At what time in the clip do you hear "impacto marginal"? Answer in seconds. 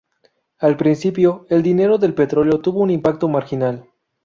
2.89-3.85